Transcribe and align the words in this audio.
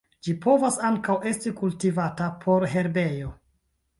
Ĝi 0.27 0.33
povas 0.45 0.77
ankaŭ 0.87 1.17
esti 1.33 1.51
kultivata 1.59 2.31
por 2.45 2.67
herbejo. 2.75 3.31